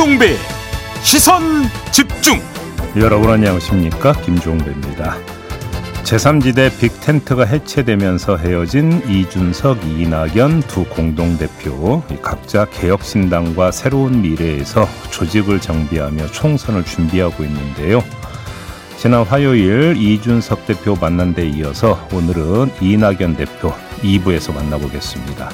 김종배. 0.00 0.34
시선 1.02 1.42
집중. 1.92 2.40
여러분 2.96 3.28
안녕하십니까? 3.28 4.12
김종배입니다. 4.12 5.18
제3지대 6.04 6.80
빅텐트가 6.80 7.44
해체되면서 7.44 8.38
헤어진 8.38 9.02
이준석, 9.06 9.84
이낙연 9.84 10.62
두 10.62 10.84
공동대표. 10.84 12.02
각자 12.22 12.64
개혁신당과 12.64 13.72
새로운 13.72 14.22
미래에서 14.22 14.88
조직을 15.10 15.60
정비하며 15.60 16.28
총선을 16.28 16.86
준비하고 16.86 17.44
있는데요. 17.44 18.02
지난 18.96 19.22
화요일 19.24 19.98
이준석 19.98 20.64
대표 20.64 20.96
만난 20.98 21.34
데 21.34 21.46
이어서 21.46 22.08
오늘은 22.14 22.70
이낙연 22.80 23.36
대표 23.36 23.70
2부에서 24.00 24.54
만나보겠습니다. 24.54 25.50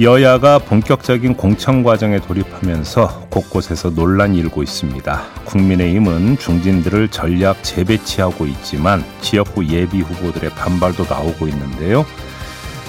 여야가 0.00 0.58
본격적인 0.58 1.36
공천 1.36 1.84
과정에 1.84 2.18
돌입하면서 2.18 3.28
곳곳에서 3.30 3.90
논란이 3.90 4.36
일고 4.38 4.64
있습니다. 4.64 5.22
국민의힘은 5.44 6.36
중진들을 6.38 7.08
전략 7.10 7.62
재배치하고 7.62 8.46
있지만 8.46 9.04
지역구 9.20 9.64
예비 9.68 10.00
후보들의 10.00 10.50
반발도 10.50 11.04
나오고 11.04 11.46
있는데요. 11.46 12.04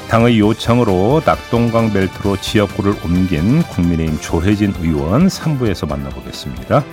당의 0.10 0.40
요청으로 0.40 1.22
낙동강 1.23 1.94
벨트로 1.94 2.38
지역구를 2.38 2.96
옮긴 3.04 3.62
국민의힘 3.62 4.20
조혜진 4.20 4.74
의원 4.82 5.27
3부에서 5.27 5.88
만나보겠습니다. 5.88 6.84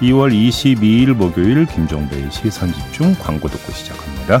2월 0.00 0.32
22일 0.32 1.12
목요일 1.12 1.66
김종배의 1.66 2.30
시선집중 2.30 3.16
광고 3.20 3.48
듣고 3.48 3.70
시작합니다. 3.70 4.40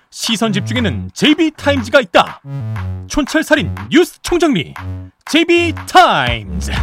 시선 0.21 0.53
집중에는 0.53 1.09
JB타임즈가 1.15 1.99
있다. 1.99 2.41
촌철살인 3.07 3.73
뉴스 3.89 4.21
총정리 4.21 4.75
JB타임즈. 5.25 6.73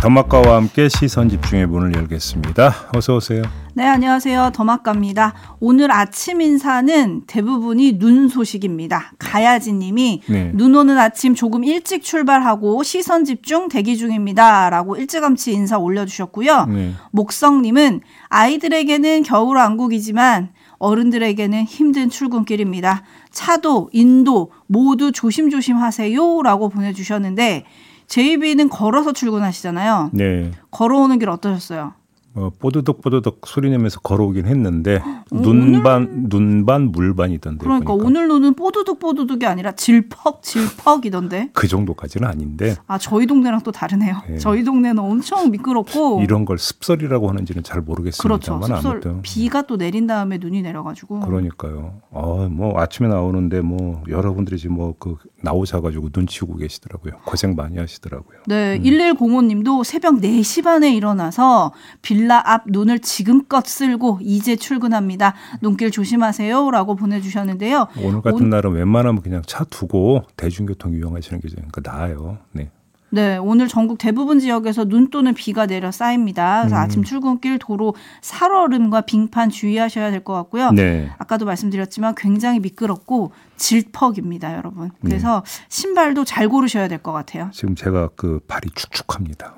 더마카와 0.00 0.56
함께 0.56 0.88
시선 0.88 1.28
집중의 1.28 1.66
문을 1.66 1.94
열겠습니다. 1.94 2.88
어서 2.96 3.16
오세요. 3.16 3.42
네, 3.74 3.84
안녕하세요. 3.84 4.52
더마카입니다. 4.54 5.34
오늘 5.60 5.92
아침 5.92 6.40
인사는 6.40 7.24
대부분이 7.26 7.98
눈 7.98 8.28
소식입니다. 8.28 9.12
가야진 9.18 9.80
님이 9.80 10.22
네. 10.26 10.52
눈 10.54 10.74
오는 10.74 10.96
아침 10.96 11.34
조금 11.34 11.64
일찍 11.64 12.02
출발하고 12.02 12.82
시선 12.84 13.26
집중 13.26 13.68
대기 13.68 13.98
중입니다. 13.98 14.70
라고 14.70 14.96
일찌감치 14.96 15.52
인사 15.52 15.76
올려주셨고요. 15.76 16.64
네. 16.66 16.94
목성 17.10 17.60
님은 17.60 18.00
아이들에게는 18.30 19.24
겨울 19.24 19.58
왕국이지만 19.58 20.52
어른들에게는 20.78 21.64
힘든 21.64 22.08
출근길입니다. 22.10 23.02
차도, 23.30 23.90
인도 23.92 24.52
모두 24.66 25.12
조심조심 25.12 25.76
하세요. 25.76 26.42
라고 26.42 26.68
보내주셨는데, 26.68 27.64
제이비는 28.06 28.68
걸어서 28.70 29.12
출근하시잖아요. 29.12 30.10
네. 30.12 30.50
걸어오는 30.70 31.18
길 31.18 31.28
어떠셨어요? 31.28 31.92
어, 32.38 32.50
뽀드득 32.58 33.00
뽀드득 33.00 33.40
소리 33.46 33.70
내면서 33.70 34.00
걸어오긴 34.00 34.46
했는데 34.46 35.02
눈반 35.32 36.28
눈반 36.28 36.92
물반이던데 36.92 37.64
그러니까 37.64 37.92
보니까. 37.92 38.06
오늘 38.06 38.28
눈은 38.28 38.54
뽀드득 38.54 38.98
뽀드득이 38.98 39.46
아니라 39.46 39.72
질퍽 39.72 40.42
질퍽이던데? 40.42 41.50
그 41.52 41.66
정도까지는 41.68 42.28
아닌데. 42.28 42.76
아 42.86 42.98
저희 42.98 43.26
동네랑 43.26 43.62
또 43.62 43.72
다르네요. 43.72 44.16
네. 44.28 44.38
저희 44.38 44.62
동네는 44.64 44.98
엄청 45.02 45.50
미끄럽고 45.50 46.20
이런 46.22 46.44
걸 46.44 46.58
습설이라고 46.58 47.28
하는지는 47.28 47.62
잘 47.62 47.80
모르겠습니다만 47.80 48.40
그렇죠. 48.60 48.76
습설 48.76 48.90
아무튼. 48.92 49.22
비가 49.22 49.62
또 49.62 49.76
내린 49.76 50.06
다음에 50.06 50.38
눈이 50.38 50.62
내려가지고. 50.62 51.20
그러니까요. 51.20 52.00
아뭐 52.12 52.78
아침에 52.80 53.08
나오는데 53.08 53.60
뭐 53.62 54.02
여러분들이 54.08 54.58
지금 54.58 54.76
뭐 54.76 54.94
그 54.98 55.16
나오셔 55.42 55.80
가지고 55.80 56.08
눈 56.10 56.26
치우고 56.26 56.56
계시더라고요. 56.56 57.12
고생 57.24 57.54
많이 57.54 57.78
하시더라고요. 57.78 58.38
네 58.46 58.76
음. 58.76 58.82
1105님도 58.82 59.84
새벽 59.84 60.16
4시 60.20 60.64
반에 60.64 60.92
일어나서 60.94 61.72
빌라 62.02 62.27
빌라 62.28 62.42
앞 62.44 62.64
눈을 62.66 62.98
지금껏 62.98 63.66
쓸고 63.66 64.18
이제 64.20 64.54
출근합니다. 64.54 65.34
눈길 65.62 65.90
조심하세요라고 65.90 66.94
보내주셨는데요. 66.94 67.88
오늘 68.02 68.20
같은 68.20 68.46
오... 68.46 68.48
날은 68.48 68.72
웬만하면 68.72 69.22
그냥 69.22 69.42
차 69.46 69.64
두고 69.64 70.24
대중교통 70.36 70.92
이용하시는 70.92 71.40
게 71.40 71.48
그러니까 71.48 71.80
나아요. 71.90 72.36
네. 72.52 72.70
네, 73.10 73.38
오늘 73.38 73.68
전국 73.68 73.96
대부분 73.96 74.38
지역에서 74.38 74.84
눈 74.84 75.08
또는 75.08 75.32
비가 75.32 75.64
내려 75.64 75.90
쌓입니다. 75.90 76.60
그래서 76.60 76.76
음. 76.76 76.80
아침 76.82 77.02
출근길 77.04 77.58
도로 77.58 77.94
살얼음과 78.20 79.00
빙판 79.02 79.48
주의하셔야 79.48 80.10
될 80.10 80.22
것 80.22 80.34
같고요. 80.34 80.72
네. 80.72 81.08
아까도 81.16 81.46
말씀드렸지만 81.46 82.14
굉장히 82.14 82.60
미끄럽고 82.60 83.32
질퍽입니다, 83.56 84.54
여러분. 84.58 84.90
그래서 85.02 85.42
네. 85.46 85.64
신발도 85.70 86.26
잘 86.26 86.50
고르셔야 86.50 86.88
될 86.88 86.98
것 86.98 87.12
같아요. 87.12 87.48
지금 87.54 87.74
제가 87.74 88.10
그 88.14 88.40
발이 88.46 88.68
축축합니다. 88.74 89.54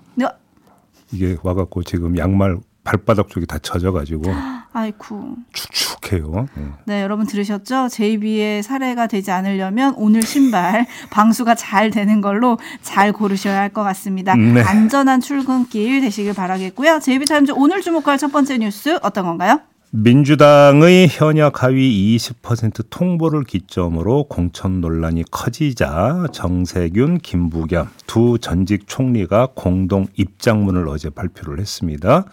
네. 1.11 1.17
이게 1.17 1.37
와갖고 1.43 1.83
지금 1.83 2.17
양말 2.17 2.59
발바닥 2.85 3.29
쪽이 3.29 3.47
다 3.47 3.59
젖어가지고 3.59 4.23
아이쿠 4.73 5.37
축축해요. 5.53 6.47
네. 6.55 6.65
네, 6.87 7.03
여러분 7.03 7.27
들으셨죠? 7.27 7.89
JB의 7.89 8.63
사례가 8.63 9.07
되지 9.09 9.31
않으려면 9.33 9.95
오늘 9.97 10.23
신발 10.23 10.87
방수가 11.11 11.57
잘 11.57 11.91
되는 11.91 12.21
걸로 12.21 12.59
잘 12.83 13.13
고르셔야 13.13 13.59
할 13.61 13.71
것 13.71 13.83
같습니다. 13.83 14.35
네. 14.37 14.63
안전한 14.63 15.21
출근길 15.21 16.01
되시길 16.01 16.35
바라겠고요. 16.35 17.01
JB 17.01 17.27
타임즈 17.27 17.53
오늘 17.57 17.83
주목할 17.83 18.17
첫 18.19 18.33
번째 18.33 18.59
뉴스 18.59 18.99
어떤 19.03 19.25
건가요? 19.27 19.61
민주당의 19.93 21.09
현역 21.09 21.65
하위 21.65 22.17
20% 22.17 22.91
통보를 22.91 23.43
기점으로 23.43 24.23
공천 24.29 24.81
논란이 24.81 25.25
커지자 25.33 26.29
정세균, 26.33 27.19
김부겸 27.19 27.91
두 28.07 28.39
전직 28.39 28.87
총리가 28.87 29.49
공동 29.57 30.07
입장문을 30.17 30.87
어제 30.87 31.11
발표를 31.11 31.59
했습니다. 31.59 32.25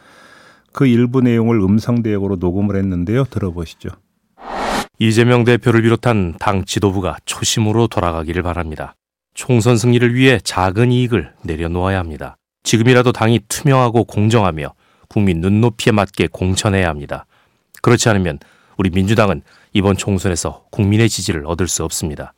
그 0.72 0.86
일부 0.86 1.22
내용을 1.22 1.60
음성 1.60 2.04
대역으로 2.04 2.36
녹음을 2.36 2.76
했는데요. 2.76 3.24
들어보시죠. 3.24 3.90
이재명 5.00 5.44
대표를 5.44 5.82
비롯한 5.82 6.36
당 6.40 6.64
지도부가 6.64 7.18
초심으로 7.26 7.88
돌아가기를 7.88 8.44
바랍니다. 8.44 8.94
총선 9.34 9.78
승리를 9.78 10.14
위해 10.14 10.40
작은 10.44 10.92
이익을 10.92 11.34
내려놓아야 11.42 11.98
합니다. 11.98 12.38
지금이라도 12.62 13.14
당이 13.14 13.40
투명하고 13.48 14.04
공정하며 14.04 14.76
국민 15.10 15.42
눈높이에 15.42 15.92
맞게 15.92 16.28
공천해야 16.32 16.88
합니다. 16.88 17.26
그렇지 17.88 18.10
않으면 18.10 18.38
우리 18.76 18.90
민주당은 18.90 19.44
이번 19.72 19.96
총선에서 19.96 20.66
국민의 20.72 21.08
지지를 21.08 21.46
얻을 21.46 21.70
수 21.70 21.86
없습니다. 21.86 22.34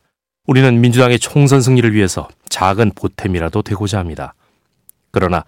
우리는 0.46 0.80
민주당의 0.80 1.18
총선 1.18 1.60
승리를 1.60 1.92
위해서 1.92 2.28
작은 2.48 2.92
보탬이라도 2.94 3.62
되고자 3.62 3.98
합니다. 3.98 4.34
그러나 5.10 5.44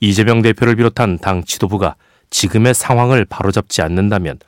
이재명 0.00 0.42
대표를 0.42 0.76
비롯한 0.76 1.16
당 1.16 1.42
지도부가 1.44 1.94
지금의 2.28 2.74
상황을 2.74 3.24
바로잡지 3.24 3.80
않는다면 3.80 4.38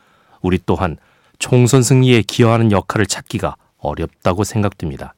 우리 0.43 0.58
또한 0.67 0.99
총선 1.38 1.82
승리에 1.82 2.20
기여하는 2.20 2.70
역할을 2.70 3.06
찾기가 3.06 3.56
어렵다고 3.79 4.44
생각됩니다. 4.44 5.14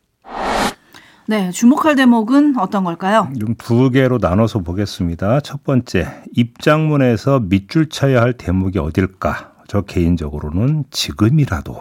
네, 1.27 1.51
주목할 1.51 1.97
대목은 1.97 2.57
어떤 2.57 2.85
걸까요? 2.85 3.29
좀 3.41 3.57
두 3.57 3.91
개로 3.91 4.19
나눠서 4.21 4.61
보겠습니다. 4.61 5.41
첫 5.41 5.65
번째, 5.65 6.23
입장문에서 6.37 7.41
밑줄 7.41 7.89
쳐야 7.89 8.21
할 8.21 8.35
대목이 8.35 8.79
어딜까? 8.79 9.52
저 9.73 9.81
개인적으로는 9.81 10.85
지금이라도 10.91 11.81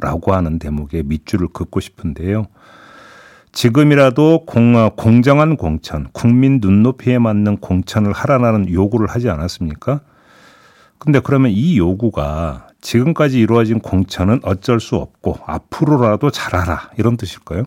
라고 0.00 0.34
하는 0.34 0.58
대목에 0.58 1.04
밑줄을 1.04 1.46
긋고 1.46 1.78
싶은데요. 1.78 2.46
지금이라도 3.52 4.46
공, 4.46 4.90
공정한 4.96 5.56
공천, 5.56 6.08
국민 6.10 6.58
눈높이에 6.60 7.20
맞는 7.20 7.58
공천을 7.58 8.10
하라는 8.12 8.68
요구를 8.68 9.06
하지 9.06 9.30
않았습니까? 9.30 10.00
근데 10.98 11.20
그러면 11.20 11.52
이 11.52 11.78
요구가 11.78 12.66
지금까지 12.80 13.38
이루어진 13.38 13.78
공천은 13.78 14.40
어쩔 14.42 14.80
수 14.80 14.96
없고 14.96 15.38
앞으로라도 15.46 16.32
잘하라 16.32 16.90
이런 16.98 17.16
뜻일까요? 17.16 17.62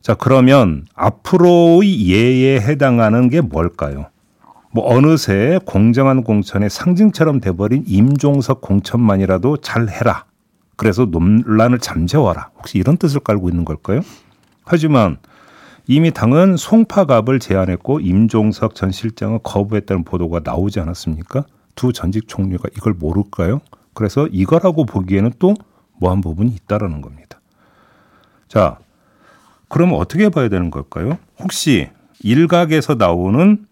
자, 0.00 0.14
그러면 0.14 0.86
앞으로의 0.96 2.08
예에 2.08 2.62
해당하는 2.62 3.28
게 3.28 3.40
뭘까요? 3.40 4.06
뭐 4.70 4.94
어느새 4.94 5.58
공정한 5.64 6.22
공천의 6.22 6.70
상징처럼 6.70 7.40
돼버린 7.40 7.84
임종석 7.86 8.60
공천만이라도 8.60 9.58
잘 9.58 9.88
해라. 9.88 10.24
그래서 10.76 11.06
논란을 11.06 11.78
잠재워라. 11.78 12.50
혹시 12.56 12.78
이런 12.78 12.96
뜻을 12.96 13.20
깔고 13.20 13.48
있는 13.48 13.64
걸까요? 13.64 14.00
하지만 14.64 15.16
이미 15.86 16.10
당은 16.10 16.56
송파갑을 16.56 17.40
제안했고 17.40 18.00
임종석 18.00 18.74
전 18.74 18.92
실장은 18.92 19.38
거부했다는 19.42 20.04
보도가 20.04 20.40
나오지 20.44 20.80
않았습니까? 20.80 21.44
두 21.74 21.92
전직 21.92 22.28
총리가 22.28 22.68
이걸 22.76 22.92
모를까요? 22.92 23.60
그래서 23.94 24.26
이거라고 24.26 24.84
보기에는 24.84 25.32
또 25.38 25.54
뭐한 25.98 26.20
부분이 26.20 26.50
있다라는 26.50 27.00
겁니다. 27.00 27.40
자, 28.48 28.78
그러면 29.68 29.96
어떻게 29.96 30.28
봐야 30.28 30.48
되는 30.48 30.70
걸까요? 30.70 31.18
혹시 31.38 31.88
일각에서 32.20 32.94
나오는 32.94 33.66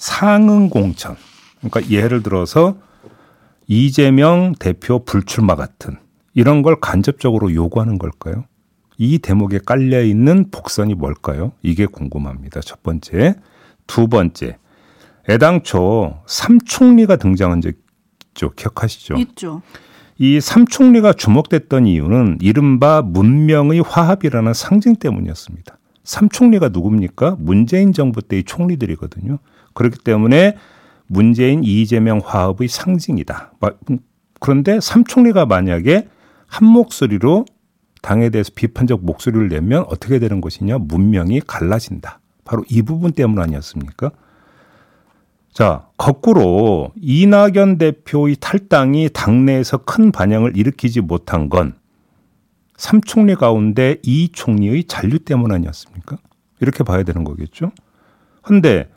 상응 0.00 0.70
공천, 0.70 1.14
그러니까 1.58 1.90
예를 1.90 2.22
들어서 2.22 2.78
이재명 3.66 4.54
대표 4.58 5.04
불출마 5.04 5.56
같은 5.56 5.98
이런 6.32 6.62
걸 6.62 6.80
간접적으로 6.80 7.52
요구하는 7.54 7.98
걸까요? 7.98 8.46
이 8.96 9.18
대목에 9.18 9.60
깔려 9.64 10.02
있는 10.02 10.50
복선이 10.50 10.94
뭘까요? 10.94 11.52
이게 11.62 11.84
궁금합니다. 11.84 12.62
첫 12.62 12.82
번째. 12.82 13.34
두 13.86 14.08
번째. 14.08 14.56
애당초 15.28 16.22
삼총리가 16.26 17.16
등장한 17.16 17.60
적 17.60 17.74
있죠. 18.28 18.52
기억하시죠? 18.52 19.16
있죠. 19.18 19.60
이 20.16 20.40
삼총리가 20.40 21.12
주목됐던 21.12 21.86
이유는 21.86 22.38
이른바 22.40 23.02
문명의 23.02 23.80
화합이라는 23.80 24.54
상징 24.54 24.96
때문이었습니다. 24.96 25.76
삼총리가 26.04 26.70
누굽니까? 26.70 27.36
문재인 27.38 27.92
정부 27.92 28.22
때의 28.22 28.44
총리들이거든요. 28.44 29.38
그렇기 29.80 30.00
때문에 30.04 30.58
문재인 31.06 31.64
이재명 31.64 32.20
화합의 32.22 32.68
상징이다. 32.68 33.54
그런데 34.38 34.78
삼총리가 34.78 35.46
만약에 35.46 36.06
한 36.46 36.68
목소리로 36.68 37.46
당에 38.02 38.28
대해서 38.28 38.50
비판적 38.54 39.02
목소리를 39.06 39.48
내면 39.48 39.86
어떻게 39.88 40.18
되는 40.18 40.42
것이냐? 40.42 40.76
문명이 40.78 41.40
갈라진다. 41.46 42.20
바로 42.44 42.62
이 42.68 42.82
부분 42.82 43.12
때문 43.12 43.42
아니었습니까? 43.42 44.10
자, 45.50 45.88
거꾸로 45.96 46.92
이낙연 47.00 47.78
대표의 47.78 48.36
탈당이 48.38 49.08
당내에서 49.14 49.78
큰 49.78 50.12
반향을 50.12 50.58
일으키지 50.58 51.00
못한 51.00 51.48
건 51.48 51.74
삼총리 52.76 53.34
가운데 53.34 53.96
이 54.02 54.28
총리의 54.30 54.84
잔류 54.84 55.20
때문 55.20 55.52
아니었습니까? 55.52 56.18
이렇게 56.60 56.84
봐야 56.84 57.02
되는 57.02 57.24
거겠죠. 57.24 57.72
근데 58.42 58.90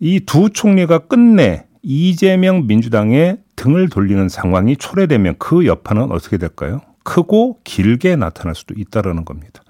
이 0.00 0.20
두 0.20 0.50
총리가 0.50 0.98
끝내 0.98 1.66
이재명 1.82 2.66
민주당에 2.66 3.36
등을 3.56 3.88
돌리는 3.88 4.28
상황이 4.28 4.76
초래되면 4.76 5.36
그 5.38 5.66
여파는 5.66 6.10
어떻게 6.12 6.38
될까요? 6.38 6.80
크고 7.04 7.60
길게 7.64 8.16
나타날 8.16 8.54
수도 8.54 8.74
있다라는 8.76 9.24
겁니다. 9.24 9.62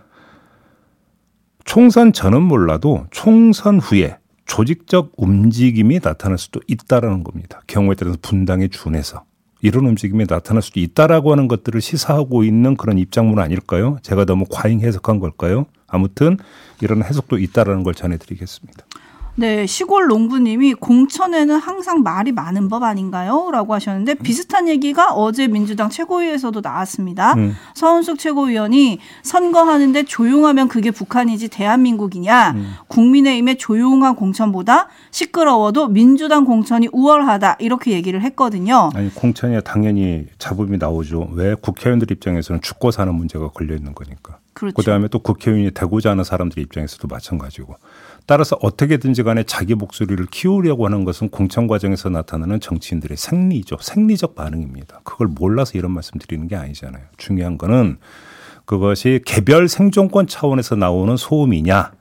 총선 1.64 2.12
전은 2.12 2.42
몰라도 2.42 3.06
총선 3.10 3.78
후에 3.80 4.18
조직적 4.46 5.12
움직임이 5.16 5.98
나타날 6.00 6.38
수도 6.38 6.60
있다라는 6.68 7.24
겁니다. 7.24 7.62
경우에 7.66 7.94
따라서 7.94 8.18
분당에 8.20 8.68
준해서 8.68 9.24
이런 9.62 9.86
움직임이 9.86 10.26
나타날 10.28 10.62
수도 10.62 10.78
있다라고 10.78 11.32
하는 11.32 11.48
것들을 11.48 11.80
시사하고 11.80 12.44
있는 12.44 12.76
그런 12.76 12.98
입장문 12.98 13.38
아닐까요? 13.38 13.96
제가 14.02 14.26
너무 14.26 14.44
과잉 14.50 14.80
해석한 14.80 15.18
걸까요? 15.18 15.66
아무튼 15.86 16.36
이런 16.82 17.02
해석도 17.02 17.38
있다라는 17.38 17.82
걸 17.82 17.94
전해드리겠습니다. 17.94 18.84
네, 19.36 19.66
시골 19.66 20.06
농부님이 20.06 20.74
공천에는 20.74 21.58
항상 21.58 22.02
말이 22.02 22.30
많은 22.30 22.68
법 22.68 22.84
아닌가요? 22.84 23.50
라고 23.50 23.74
하셨는데 23.74 24.14
비슷한 24.14 24.68
얘기가 24.68 25.12
어제 25.12 25.48
민주당 25.48 25.90
최고위에서도 25.90 26.60
나왔습니다. 26.60 27.34
음. 27.34 27.56
서은숙 27.74 28.20
최고위원이 28.20 29.00
선거하는데 29.22 30.04
조용하면 30.04 30.68
그게 30.68 30.92
북한이지 30.92 31.48
대한민국이냐. 31.48 32.52
음. 32.52 32.74
국민의힘의 32.86 33.58
조용한 33.58 34.14
공천보다 34.14 34.88
시끄러워도 35.10 35.88
민주당 35.88 36.44
공천이 36.44 36.88
우월하다. 36.92 37.56
이렇게 37.58 37.90
얘기를 37.90 38.22
했거든요. 38.22 38.90
아니, 38.94 39.12
공천에 39.12 39.60
당연히 39.62 40.26
잡음이 40.38 40.78
나오죠. 40.78 41.30
왜 41.32 41.54
국회의원들 41.54 42.12
입장에서는 42.12 42.60
죽고 42.62 42.92
사는 42.92 43.12
문제가 43.12 43.48
걸려 43.48 43.74
있는 43.74 43.94
거니까. 43.94 44.38
그렇죠. 44.54 44.74
그다음에 44.76 45.08
또 45.08 45.18
국회의원이 45.18 45.72
되고자 45.72 46.10
하는 46.10 46.24
사람들 46.24 46.62
입장에서도 46.62 47.06
마찬가지고. 47.08 47.76
따라서 48.26 48.56
어떻게든지 48.62 49.22
간에 49.22 49.42
자기 49.42 49.74
목소리를 49.74 50.24
키우려고 50.30 50.86
하는 50.86 51.04
것은 51.04 51.28
공천 51.28 51.66
과정에서 51.66 52.08
나타나는 52.08 52.60
정치인들의 52.60 53.16
생리죠. 53.16 53.76
생리적 53.80 54.34
반응입니다. 54.34 55.00
그걸 55.04 55.28
몰라서 55.28 55.76
이런 55.76 55.90
말씀 55.90 56.18
드리는 56.18 56.48
게 56.48 56.56
아니잖아요. 56.56 57.02
중요한 57.16 57.58
거는 57.58 57.98
그것이 58.64 59.20
개별 59.26 59.68
생존권 59.68 60.26
차원에서 60.26 60.76
나오는 60.76 61.16
소음이냐 61.16 61.92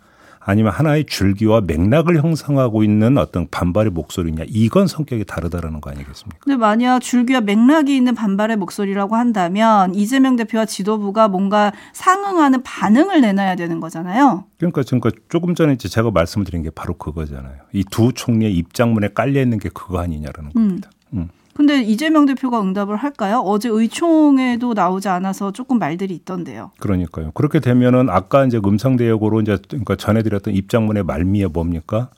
아니면 0.45 0.73
하나의 0.73 1.05
줄기와 1.05 1.61
맥락을 1.61 2.21
형성하고 2.21 2.83
있는 2.83 3.17
어떤 3.17 3.47
반발의 3.49 3.91
목소리냐 3.91 4.43
이건 4.47 4.87
성격이 4.87 5.25
다르다라는 5.25 5.79
거 5.79 5.89
아니겠습니까? 5.89 6.37
근데 6.41 6.57
만약 6.57 6.99
줄기와 6.99 7.41
맥락이 7.41 7.95
있는 7.95 8.13
반발의 8.15 8.57
목소리라고 8.57 9.15
한다면 9.15 9.95
이재명 9.95 10.35
대표와 10.35 10.65
지도부가 10.65 11.27
뭔가 11.29 11.71
상응하는 11.93 12.63
반응을 12.63 13.21
내놔야 13.21 13.55
되는 13.55 13.79
거잖아요. 13.79 14.43
그러니까 14.57 14.81
그러니까 14.83 15.11
조금 15.29 15.55
전에 15.55 15.77
제가 15.77 16.11
말씀을 16.11 16.45
드린 16.45 16.63
게 16.63 16.69
바로 16.69 16.95
그거잖아요. 16.95 17.55
이 17.71 17.83
두 17.93 18.11
총리의 18.11 18.55
입장문에 18.55 19.09
깔려 19.09 19.39
있는 19.39 19.59
게 19.59 19.69
그거 19.69 19.99
아니냐라는 19.99 20.51
음. 20.57 20.67
겁니다. 20.67 20.89
음. 21.13 21.29
근데 21.53 21.81
이재명 21.81 22.25
대표가 22.25 22.61
응답을 22.61 22.95
할까요? 22.95 23.41
어제 23.45 23.69
의총에도 23.69 24.73
나오지 24.73 25.07
않아서 25.09 25.51
조금 25.51 25.79
말들이 25.79 26.15
있던데요. 26.15 26.71
그러니까요. 26.79 27.31
그렇게 27.31 27.59
되면은 27.59 28.09
아까 28.09 28.45
이제 28.45 28.59
음성 28.65 28.95
대역으로 28.95 29.41
이제 29.41 29.57
그러니까 29.67 29.95
전해드렸던 29.95 30.53
입장문의 30.55 31.03
말미에 31.03 31.47
뭡니까? 31.47 32.09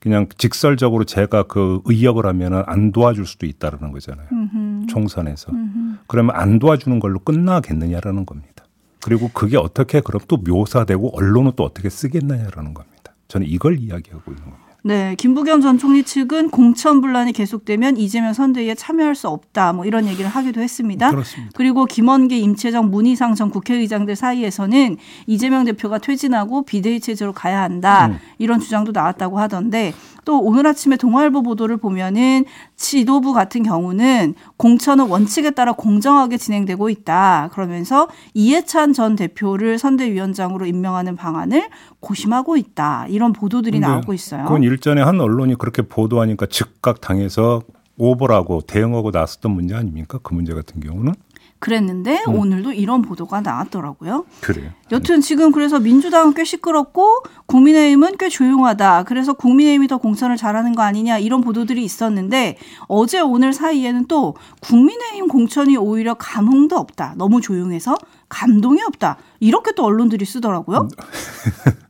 그냥 0.00 0.26
직설적으로 0.38 1.04
제가 1.04 1.44
그 1.44 1.80
의역을 1.84 2.24
하면은 2.26 2.62
안 2.66 2.92
도와줄 2.92 3.26
수도 3.26 3.46
있다라는 3.46 3.92
거잖아요. 3.92 4.26
음흠. 4.30 4.86
총선에서. 4.86 5.52
음흠. 5.52 5.96
그러면 6.06 6.36
안 6.36 6.58
도와주는 6.58 6.98
걸로 7.00 7.18
끝나겠느냐라는 7.18 8.24
겁니다. 8.24 8.64
그리고 9.02 9.28
그게 9.32 9.56
어떻게 9.56 10.00
그럼 10.00 10.20
또 10.28 10.36
묘사되고 10.36 11.16
언론은 11.16 11.52
또 11.56 11.64
어떻게 11.64 11.88
쓰겠느냐라는 11.88 12.74
겁니다. 12.74 13.14
저는 13.26 13.46
이걸 13.46 13.78
이야기하고 13.78 14.30
있는 14.30 14.44
겁니다. 14.44 14.67
네, 14.84 15.16
김부겸 15.16 15.60
전 15.60 15.76
총리 15.76 16.04
측은 16.04 16.50
공천 16.50 17.00
분란이 17.00 17.32
계속되면 17.32 17.96
이재명 17.96 18.32
선대위에 18.32 18.74
참여할 18.74 19.14
수 19.14 19.28
없다. 19.28 19.72
뭐 19.72 19.84
이런 19.84 20.06
얘기를 20.06 20.30
하기도 20.30 20.60
했습니다. 20.60 21.10
그렇습니다. 21.10 21.52
그리고 21.54 21.84
김원계, 21.84 22.38
임채정, 22.38 22.90
문희상 22.90 23.34
전 23.34 23.50
국회의장들 23.50 24.14
사이에서는 24.14 24.96
이재명 25.26 25.64
대표가 25.64 25.98
퇴진하고 25.98 26.62
비대위 26.62 27.00
체제로 27.00 27.32
가야 27.32 27.62
한다. 27.62 28.06
음. 28.06 28.18
이런 28.38 28.60
주장도 28.60 28.92
나왔다고 28.92 29.38
하던데 29.40 29.92
또 30.24 30.38
오늘 30.40 30.66
아침에 30.66 30.96
동아일보 30.96 31.42
보도를 31.42 31.78
보면은 31.78 32.44
지도부 32.76 33.32
같은 33.32 33.62
경우는 33.62 34.34
공천은 34.58 35.08
원칙에 35.08 35.50
따라 35.50 35.72
공정하게 35.72 36.36
진행되고 36.36 36.90
있다. 36.90 37.48
그러면서 37.52 38.08
이해찬 38.34 38.92
전 38.92 39.16
대표를 39.16 39.78
선대위원장으로 39.78 40.66
임명하는 40.66 41.16
방안을 41.16 41.68
고심하고 42.00 42.56
있다. 42.56 43.06
이런 43.08 43.32
보도들이 43.32 43.80
나오고 43.80 44.14
있어요. 44.14 44.44
그건 44.44 44.62
일전에 44.62 45.02
한 45.02 45.20
언론이 45.20 45.56
그렇게 45.56 45.82
보도하니까 45.82 46.46
즉각 46.46 47.00
당해서 47.00 47.62
오버라고 47.96 48.60
대응하고 48.62 49.10
나섰던 49.10 49.52
문제 49.52 49.74
아닙니까? 49.74 50.18
그 50.22 50.32
문제 50.32 50.54
같은 50.54 50.80
경우는 50.80 51.14
그랬는데 51.58 52.22
음. 52.28 52.36
오늘도 52.36 52.72
이런 52.72 53.02
보도가 53.02 53.40
나왔더라고요. 53.40 54.26
그래요. 54.40 54.70
여튼 54.92 55.20
지금 55.20 55.50
그래서 55.50 55.80
민주당은 55.80 56.34
꽤 56.34 56.44
시끄럽고 56.44 57.22
국민의힘은 57.46 58.16
꽤 58.18 58.28
조용하다. 58.28 59.02
그래서 59.04 59.32
국민의힘이 59.32 59.88
더 59.88 59.98
공천을 59.98 60.36
잘하는 60.36 60.74
거 60.74 60.82
아니냐 60.82 61.18
이런 61.18 61.40
보도들이 61.40 61.84
있었는데 61.84 62.58
어제 62.86 63.20
오늘 63.20 63.52
사이에는 63.52 64.06
또 64.06 64.36
국민의힘 64.60 65.26
공천이 65.28 65.76
오히려 65.76 66.14
감흥도 66.14 66.76
없다. 66.76 67.14
너무 67.16 67.40
조용해서 67.40 67.96
감동이 68.28 68.82
없다. 68.82 69.16
이렇게 69.40 69.72
또 69.72 69.84
언론들이 69.84 70.24
쓰더라고요. 70.24 70.88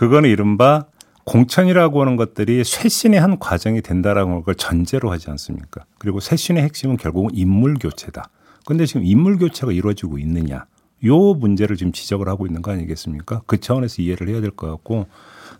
그거는 0.00 0.30
이른바 0.30 0.86
공천이라고 1.24 2.00
하는 2.00 2.16
것들이 2.16 2.64
쇄신의 2.64 3.20
한 3.20 3.38
과정이 3.38 3.82
된다라는 3.82 4.42
걸 4.44 4.54
전제로 4.54 5.10
하지 5.10 5.28
않습니까? 5.28 5.84
그리고 5.98 6.20
쇄신의 6.20 6.62
핵심은 6.62 6.96
결국은 6.96 7.28
인물 7.34 7.74
교체다. 7.74 8.30
근데 8.64 8.86
지금 8.86 9.04
인물 9.04 9.36
교체가 9.36 9.72
이루어지고 9.72 10.16
있느냐. 10.16 10.64
요 11.04 11.34
문제를 11.34 11.76
지금 11.76 11.92
지적을 11.92 12.30
하고 12.30 12.46
있는 12.46 12.62
거 12.62 12.72
아니겠습니까? 12.72 13.42
그 13.44 13.60
차원에서 13.60 14.00
이해를 14.00 14.30
해야 14.30 14.40
될 14.40 14.52
것 14.52 14.70
같고 14.70 15.06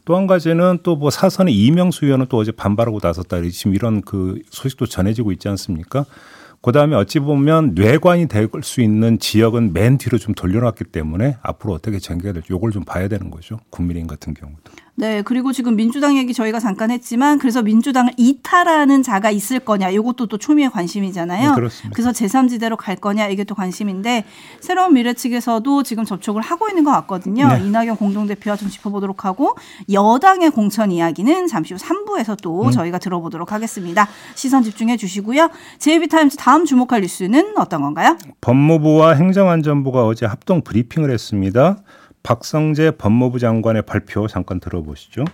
또 0.07 0.17
한 0.17 0.27
가지는 0.27 0.79
또 0.83 0.97
뭐 0.97 1.11
사선의 1.11 1.55
이명수 1.55 2.07
의원은 2.07 2.27
또 2.31 2.39
어제 2.39 2.51
반발하고 2.51 3.01
나섰다. 3.03 3.43
지금 3.51 3.75
이런 3.75 4.01
그 4.01 4.41
소식도 4.49 4.87
전해지고 4.87 5.33
있지 5.33 5.49
않습니까? 5.49 6.07
그 6.63 6.73
다음에 6.73 6.95
어찌 6.95 7.21
보면 7.21 7.73
뇌관이 7.75 8.27
될 8.29 8.49
수 8.63 8.81
있는 8.83 9.19
지역은 9.19 9.73
맨 9.73 9.97
뒤로 9.97 10.19
좀 10.19 10.35
돌려놨기 10.35 10.85
때문에 10.85 11.39
앞으로 11.43 11.73
어떻게 11.73 11.99
전개가 11.99 12.33
될지 12.35 12.53
요걸 12.53 12.73
좀 12.73 12.85
봐야 12.85 13.09
되는 13.09 13.31
거죠. 13.31 13.61
국민의힘 13.71 14.07
같은 14.07 14.35
경우도. 14.35 14.73
네, 15.01 15.23
그리고 15.23 15.51
지금 15.51 15.77
민주당 15.77 16.19
얘기 16.19 16.35
저희가 16.35 16.61
잠깐 16.61 16.91
했지만 16.91 17.39
그래서 17.39 17.63
민주당을 17.63 18.13
이탈하는 18.19 19.03
자가 19.03 19.31
있을 19.31 19.59
거냐 19.59 19.89
이것도 19.89 20.27
또 20.27 20.37
초미의 20.37 20.69
관심이잖아요. 20.69 21.49
네, 21.49 21.55
그렇습니다. 21.55 21.95
그래서 21.95 22.11
제3지대로 22.11 22.77
갈 22.77 22.97
거냐 22.97 23.29
이게 23.29 23.45
또 23.45 23.55
관심인데 23.55 24.25
새로운 24.61 24.93
미래 24.93 25.15
측에서도 25.15 25.83
지금 25.85 26.05
접촉을 26.05 26.43
하고 26.43 26.69
있는 26.69 26.85
것 26.85 26.91
같거든요. 26.91 27.49
네. 27.49 27.65
이낙연 27.65 27.97
공동대표와 27.97 28.57
좀 28.57 28.69
짚어보도록 28.69 29.25
하고 29.25 29.57
여당의 29.91 30.51
공천 30.51 30.93
이야기는 30.93 31.47
잠시 31.47 31.73
후 31.73 31.81
3부에서 31.81 32.37
또 32.43 32.67
음. 32.67 32.71
저희가 32.71 32.99
들어보도록 32.99 33.53
하겠습니다. 33.53 34.07
시선 34.35 34.63
집중해 34.63 34.99
주시고요. 34.99 35.49
제이비타임즈 35.79 36.37
다음 36.37 36.67
주목할 36.67 37.01
뉴스는 37.01 37.55
어떤 37.57 37.81
건가요? 37.81 38.19
법무부와 38.43 39.15
행정안전부가 39.15 40.05
어제 40.05 40.27
합동 40.27 40.61
브리핑을 40.61 41.11
했습니다. 41.11 41.79
박성재 42.23 42.93
법무부 42.99 43.39
장관의 43.39 43.83
발표 43.83 44.27
잠깐 44.29 44.61
들어보시죠. 44.61 45.25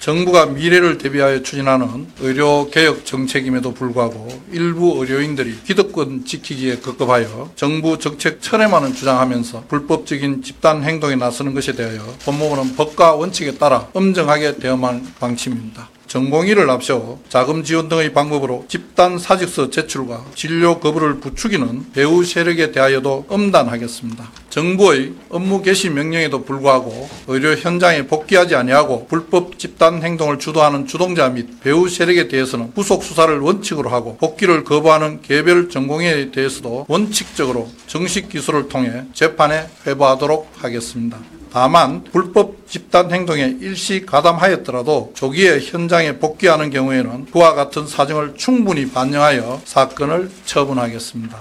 정부가 0.00 0.46
미래를 0.46 0.96
대비하여 0.96 1.42
추진하는 1.42 2.06
의료 2.20 2.70
개혁 2.70 3.04
정책임에도 3.04 3.74
불구하고 3.74 4.28
일부 4.50 4.96
의료인들이 4.98 5.62
기득권 5.64 6.24
지키기에 6.24 6.76
급급하여 6.76 7.50
정부 7.54 7.98
정책 7.98 8.40
철회만을 8.40 8.94
주장하면서 8.94 9.64
불법적인 9.68 10.42
집단 10.42 10.82
행동에 10.84 11.16
나서는 11.16 11.52
것에 11.52 11.72
대하여 11.72 12.00
법무부는 12.24 12.76
법과 12.76 13.16
원칙에 13.16 13.58
따라 13.58 13.88
엄정하게 13.92 14.56
대응할 14.56 15.02
방침입니다. 15.20 15.90
전공의를 16.10 16.68
앞세워 16.68 17.22
자금 17.28 17.62
지원 17.62 17.88
등의 17.88 18.12
방법으로 18.12 18.64
집단 18.66 19.16
사직서 19.16 19.70
제출과 19.70 20.24
진료 20.34 20.80
거부를 20.80 21.20
부추기는 21.20 21.92
배후 21.92 22.24
세력에 22.24 22.72
대하여도 22.72 23.26
엄단하겠습니다. 23.28 24.28
정부의 24.50 25.12
업무 25.28 25.62
개시 25.62 25.88
명령에도 25.88 26.44
불구하고 26.44 27.08
의료 27.28 27.54
현장에 27.54 28.08
복귀하지 28.08 28.56
아니하고 28.56 29.06
불법 29.06 29.56
집단 29.56 30.02
행동을 30.02 30.40
주도하는 30.40 30.88
주동자 30.88 31.28
및 31.28 31.60
배후 31.60 31.88
세력에 31.88 32.26
대해서는 32.26 32.72
후속 32.74 33.04
수사를 33.04 33.38
원칙으로 33.38 33.90
하고 33.90 34.16
복귀를 34.16 34.64
거부하는 34.64 35.22
개별 35.22 35.68
전공의에 35.68 36.32
대해서도 36.32 36.86
원칙적으로 36.88 37.70
정식 37.86 38.28
기소를 38.28 38.68
통해 38.68 39.04
재판에 39.12 39.68
회부하도록 39.86 40.50
하겠습니다. 40.56 41.39
다만 41.52 42.04
불법 42.04 42.68
집단 42.68 43.10
행동에 43.10 43.56
일시 43.60 44.06
가담하였더라도 44.06 45.12
조기에 45.14 45.60
현장에 45.60 46.18
복귀하는 46.18 46.70
경우에는 46.70 47.26
그와 47.26 47.54
같은 47.54 47.86
사정을 47.86 48.36
충분히 48.36 48.90
반영하여 48.90 49.62
사건을 49.64 50.30
처분하겠습니다. 50.44 51.38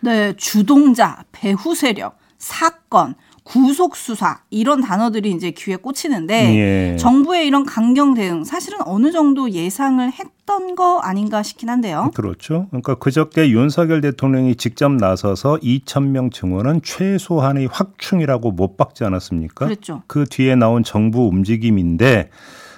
네, 0.00 0.34
주동자, 0.36 1.24
배후 1.32 1.74
세력, 1.74 2.18
사건, 2.38 3.14
구속 3.44 3.94
수사 3.94 4.40
이런 4.50 4.80
단어들이 4.80 5.30
이제 5.30 5.50
귀에 5.50 5.76
꽂히는데 5.76 6.56
예. 6.56 6.96
정부의 6.96 7.46
이런 7.46 7.64
강경 7.66 8.14
대응 8.14 8.42
사실은 8.42 8.78
어느 8.86 9.12
정도 9.12 9.50
예상을 9.50 10.10
했던 10.12 10.74
거 10.74 10.98
아닌가 10.98 11.42
싶긴 11.42 11.68
한데요. 11.68 12.10
그렇죠. 12.14 12.66
그러니까 12.70 12.94
그저께 12.94 13.50
윤석열 13.50 14.00
대통령이 14.00 14.56
직접 14.56 14.90
나서서 14.92 15.58
2천 15.58 16.04
명 16.08 16.30
증원은 16.30 16.80
최소한의 16.82 17.68
확충이라고 17.70 18.50
못 18.50 18.78
박지 18.78 19.04
않았습니까? 19.04 19.66
그랬죠. 19.66 20.02
그 20.06 20.24
뒤에 20.24 20.56
나온 20.56 20.82
정부 20.82 21.28
움직임인데 21.28 22.30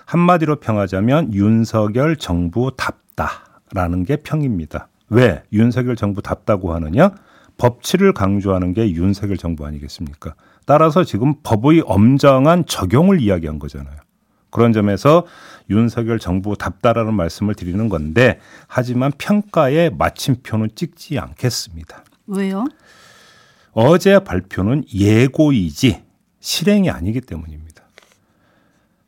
한마디로 0.04 0.56
평하자면 0.56 1.32
윤석열 1.32 2.16
정부 2.16 2.72
답다라는 2.76 4.04
게 4.04 4.16
평입니다. 4.16 4.88
왜 5.10 5.42
윤석열 5.52 5.94
정부 5.94 6.22
답다고 6.22 6.74
하느냐? 6.74 7.12
법치를 7.58 8.12
강조하는 8.12 8.74
게 8.74 8.90
윤석열 8.90 9.36
정부 9.36 9.64
아니겠습니까? 9.64 10.34
따라서 10.66 11.04
지금 11.04 11.36
법의 11.42 11.84
엄정한 11.86 12.66
적용을 12.66 13.20
이야기한 13.20 13.58
거잖아요. 13.58 13.96
그런 14.50 14.72
점에서 14.72 15.26
윤석열 15.70 16.18
정부 16.18 16.56
답다라는 16.56 17.14
말씀을 17.14 17.54
드리는 17.54 17.88
건데 17.88 18.40
하지만 18.66 19.12
평가에 19.16 19.90
마침표는 19.90 20.70
찍지 20.74 21.18
않겠습니다. 21.18 22.04
왜요? 22.26 22.64
어제 23.72 24.18
발표는 24.18 24.84
예고이지 24.92 26.02
실행이 26.40 26.90
아니기 26.90 27.20
때문입니다. 27.20 27.82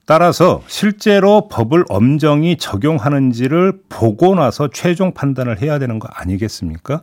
따라서 0.05 0.63
실제로 0.69 1.49
법을 1.49 1.85
엄정히 1.89 2.57
적용하는지를 2.57 3.83
보고 3.89 4.35
나서 4.35 4.69
최종 4.73 5.13
판단을 5.13 5.61
해야 5.61 5.79
되는 5.79 5.99
거 5.99 6.09
아니겠습니까? 6.11 7.03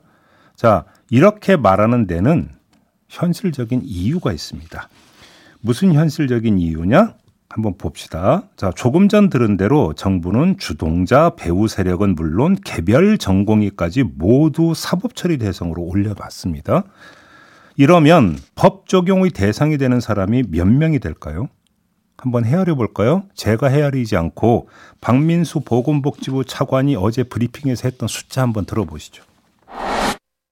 자, 0.55 0.85
이렇게 1.09 1.55
말하는 1.55 2.07
데는 2.07 2.54
현실적인 3.15 3.81
이유가 3.83 4.33
있습니다. 4.33 4.89
무슨 5.61 5.93
현실적인 5.93 6.59
이유냐? 6.59 7.15
한번 7.49 7.77
봅시다. 7.77 8.43
자, 8.57 8.71
조금 8.75 9.07
전 9.07 9.29
들은 9.29 9.55
대로 9.55 9.93
정부는 9.93 10.57
주동자 10.57 11.31
배우 11.37 11.69
세력은 11.69 12.15
물론 12.15 12.57
개별 12.65 13.17
전공의까지 13.17 14.03
모두 14.03 14.73
사법 14.75 15.15
처리 15.15 15.37
대상으로 15.37 15.81
올려봤습니다. 15.81 16.83
이러면 17.77 18.37
법 18.55 18.89
적용의 18.89 19.31
대상이 19.31 19.77
되는 19.77 20.01
사람이 20.01 20.43
몇 20.49 20.67
명이 20.67 20.99
될까요? 20.99 21.47
한번 22.17 22.43
헤아려 22.43 22.75
볼까요? 22.75 23.23
제가 23.35 23.67
헤아리지 23.67 24.17
않고 24.17 24.67
박민수 24.99 25.61
보건복지부 25.61 26.43
차관이 26.45 26.95
어제 26.95 27.23
브리핑에서 27.23 27.87
했던 27.87 28.07
숫자 28.07 28.41
한번 28.41 28.65
들어보시죠. 28.65 29.23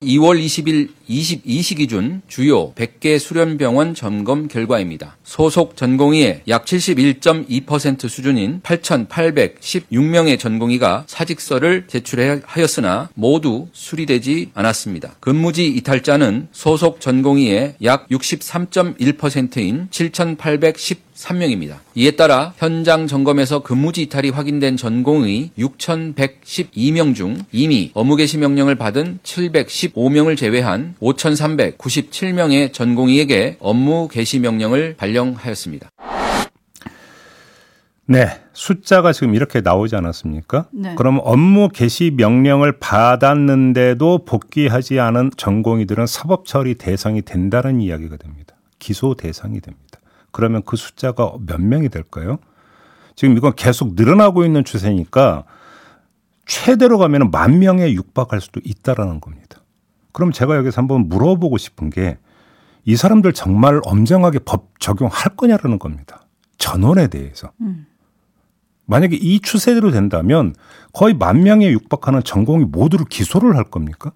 2월 0.03 0.43
20일 0.43 0.89
22시 1.09 1.77
기준 1.77 2.21
주요 2.27 2.73
100개 2.73 3.19
수련병원 3.19 3.95
점검 3.95 4.47
결과입니다. 4.47 5.17
소속 5.23 5.75
전공의의 5.75 6.43
약 6.47 6.65
71.2% 6.65 8.07
수준인 8.07 8.61
8,816명의 8.61 10.39
전공의가 10.39 11.03
사직서를 11.07 11.85
제출하였으나 11.87 13.09
모두 13.13 13.67
수리되지 13.73 14.51
않았습니다. 14.53 15.15
근무지 15.19 15.67
이탈자는 15.67 16.47
소속 16.51 17.01
전공의의 17.01 17.75
약 17.83 18.07
63.1%인 18.09 19.87
7,813명입니다. 21.13 21.77
이에 21.95 22.11
따라 22.11 22.53
현장 22.57 23.07
점검에서 23.07 23.59
근무지 23.59 24.03
이탈이 24.03 24.29
확인된 24.29 24.77
전공의 24.77 25.51
6,112명 25.57 27.15
중 27.15 27.37
이미 27.51 27.91
업무 27.93 28.15
개시 28.15 28.37
명령을 28.37 28.75
받은 28.75 29.19
715명을 29.23 30.37
제외한 30.37 30.95
5,397명의 31.01 32.73
전공의에게 32.73 33.57
업무 33.59 34.07
개시 34.07 34.39
명령을 34.39 34.95
발령하였습니다. 34.97 35.89
네, 38.05 38.27
숫자가 38.51 39.13
지금 39.13 39.33
이렇게 39.33 39.61
나오지 39.61 39.95
않았습니까? 39.95 40.67
네. 40.73 40.93
그럼 40.95 41.21
업무 41.23 41.69
개시 41.69 42.11
명령을 42.15 42.77
받았는데도 42.79 44.25
복귀하지 44.25 44.99
않은 44.99 45.31
전공의들은 45.37 46.05
사법 46.05 46.45
처리 46.45 46.75
대상이 46.75 47.21
된다는 47.21 47.79
이야기가 47.79 48.17
됩니다. 48.17 48.55
기소 48.77 49.15
대상이 49.15 49.61
됩니다. 49.61 49.99
그러면 50.33 50.61
그 50.65 50.75
숫자가 50.75 51.35
몇 51.45 51.61
명이 51.61 51.87
될까요? 51.87 52.39
지금 53.15 53.37
이건 53.37 53.55
계속 53.55 53.93
늘어나고 53.95 54.43
있는 54.43 54.65
추세니까 54.65 55.45
최대로 56.45 56.97
가면 56.97 57.31
만 57.31 57.59
명에 57.59 57.93
육박할 57.93 58.41
수도 58.41 58.59
있다라는 58.61 59.21
겁니다. 59.21 59.61
그럼 60.11 60.33
제가 60.33 60.57
여기서 60.57 60.81
한번 60.81 61.07
물어보고 61.07 61.57
싶은 61.57 61.89
게 61.89 62.17
이 62.85 62.95
사람들 62.95 63.33
정말 63.33 63.79
엄정하게 63.85 64.39
법 64.39 64.79
적용할 64.79 65.35
거냐라는 65.37 65.79
겁니다. 65.79 66.27
전원에 66.57 67.07
대해서. 67.07 67.51
만약에 68.85 69.15
이 69.15 69.39
추세대로 69.39 69.91
된다면 69.91 70.53
거의 70.91 71.13
만 71.13 71.43
명에 71.43 71.71
육박하는 71.71 72.23
전공이 72.23 72.65
모두를 72.65 73.05
기소를 73.05 73.55
할 73.55 73.63
겁니까? 73.63 74.11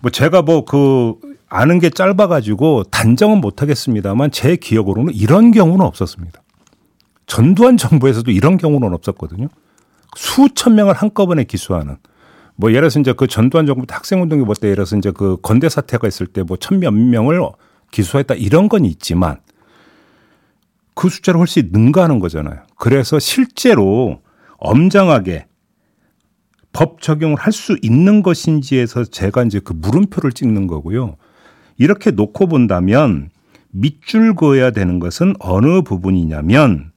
뭐 0.00 0.10
제가 0.10 0.42
뭐 0.42 0.64
그 0.64 1.18
아는 1.50 1.80
게 1.80 1.90
짧아가지고 1.90 2.84
단정은 2.84 3.40
못하겠습니다만 3.40 4.30
제 4.30 4.56
기억으로는 4.56 5.12
이런 5.14 5.50
경우는 5.50 5.84
없었습니다. 5.84 6.40
전두환 7.26 7.76
정부에서도 7.76 8.30
이런 8.30 8.56
경우는 8.56 8.94
없었거든요. 8.94 9.48
수천 10.16 10.76
명을 10.76 10.94
한꺼번에 10.94 11.44
기소하는 11.44 11.96
뭐 12.56 12.70
예를 12.70 12.82
들어서 12.82 13.00
이제 13.00 13.12
그 13.12 13.26
전두환 13.26 13.66
정부 13.66 13.86
때 13.86 13.94
학생운동이 13.94 14.44
뭐때 14.44 14.66
예를 14.68 14.76
들어서 14.76 14.96
이제 14.96 15.10
그 15.10 15.36
건대 15.42 15.68
사태가 15.68 16.06
있을 16.08 16.26
때 16.26 16.42
뭐 16.42 16.56
천몇 16.56 16.94
명을 16.94 17.40
기소했다 17.90 18.34
이런 18.34 18.68
건 18.68 18.84
있지만 18.84 19.40
그 20.94 21.08
숫자를 21.08 21.40
훨씬 21.40 21.70
능가하는 21.72 22.20
거잖아요. 22.20 22.60
그래서 22.76 23.18
실제로 23.18 24.20
엄정하게 24.58 25.46
법 26.72 27.00
적용을 27.00 27.36
할 27.38 27.52
수 27.52 27.76
있는 27.82 28.22
것인지에서 28.22 29.04
제가 29.04 29.42
이제 29.44 29.58
그 29.58 29.72
물음표를 29.72 30.30
찍는 30.32 30.66
거고요. 30.68 31.16
이렇게 31.80 32.10
놓고 32.10 32.46
본다면 32.46 33.30
밑줄 33.70 34.34
그어야 34.34 34.70
되는 34.70 34.98
것은 35.00 35.34
어느 35.40 35.80
부분이냐면 35.80 36.92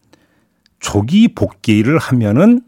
조기 0.79 1.33
복귀를 1.33 1.97
하면은 1.97 2.61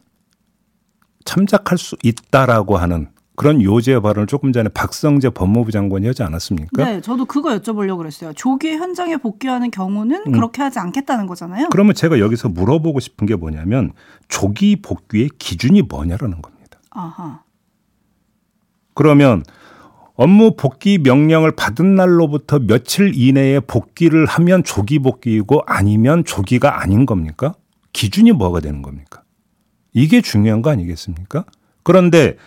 참작할 1.26 1.78
수 1.78 1.98
있다라고 2.04 2.78
하는 2.78 3.10
그런 3.36 3.62
요지의 3.62 4.02
발언을 4.02 4.28
조금 4.28 4.54
전에 4.54 4.70
박성재 4.70 5.32
법무부 5.32 5.72
장관이 5.72 6.08
하지 6.08 6.24
않았습니까? 6.24 6.86
네, 6.86 7.02
저도 7.02 7.26
그거 7.26 7.50
여쭤보려고 7.50 7.98
그랬어요. 7.98 8.32
조기 8.32 8.70
현장에 8.70 9.18
복귀하는 9.18 9.70
경우는 9.70 10.24
음. 10.28 10.32
그렇게 10.32 10.62
하지 10.62 10.80
않겠다는 10.80 11.28
거잖아요. 11.28 11.68
그러면 11.70 11.96
제가 11.96 12.20
여기서 12.20 12.48
물어보고 12.48 13.02
싶은 13.02 13.28
게 13.28 13.36
뭐냐면 13.36 13.92
조기 14.30 14.78
복귀의 14.78 15.32
기준이 15.38 15.82
뭐냐라는 15.82 16.42
겁니다. 16.42 16.80
아하. 16.92 17.42
그러면 18.94 19.44
업무 20.16 20.56
복귀 20.56 20.98
명령을 20.98 21.56
받은 21.56 21.96
날로부터 21.96 22.60
며칠 22.60 23.12
이내에 23.14 23.60
복귀를 23.60 24.26
하면 24.26 24.64
조기 24.64 25.00
복귀이고 25.00 25.64
아니면 25.66 26.24
조기가 26.24 26.82
아닌 26.82 27.06
겁니까? 27.06 27.54
기준이 27.92 28.32
뭐가 28.32 28.62
되는 28.62 28.82
겁니까? 28.82 29.24
이게 29.94 30.22
중요한 30.22 30.62
거 30.62 30.70
아니겠습니까? 30.70 31.46
그런데 31.84 32.38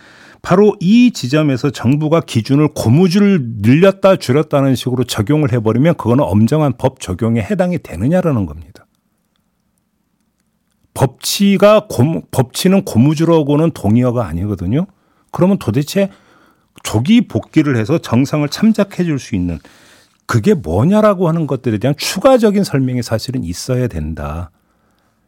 바로 0.41 0.75
이 0.79 1.11
지점에서 1.11 1.69
정부가 1.69 2.21
기준을 2.21 2.69
고무줄을 2.73 3.57
늘렸다 3.61 4.15
줄였다는 4.15 4.75
식으로 4.75 5.03
적용을 5.03 5.51
해버리면 5.51 5.95
그거는 5.95 6.23
엄정한 6.23 6.73
법 6.77 6.99
적용에 6.99 7.41
해당이 7.41 7.79
되느냐라는 7.79 8.45
겁니다. 8.45 8.85
법치가 10.93 11.87
고, 11.87 12.23
법치는 12.31 12.83
고무줄하고는 12.83 13.71
동의어가 13.71 14.25
아니거든요. 14.25 14.87
그러면 15.31 15.57
도대체 15.59 16.09
조기 16.83 17.27
복귀를 17.27 17.77
해서 17.77 17.97
정상을 17.97 18.47
참작해 18.49 19.03
줄 19.03 19.19
수 19.19 19.35
있는 19.35 19.59
그게 20.25 20.53
뭐냐라고 20.53 21.27
하는 21.27 21.47
것들에 21.47 21.79
대한 21.79 21.95
추가적인 21.97 22.63
설명이 22.63 23.01
사실은 23.01 23.43
있어야 23.43 23.87
된다. 23.87 24.51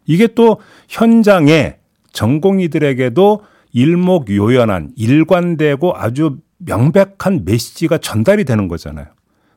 이게 0.06 0.28
또 0.28 0.60
현장에 0.90 1.78
전공의들에게도 2.14 3.42
일목요연한 3.74 4.92
일관되고 4.96 5.96
아주 5.96 6.38
명백한 6.60 7.46
메시지가 7.46 7.98
전달이 7.98 8.46
되는 8.46 8.68
거잖아요. 8.68 9.08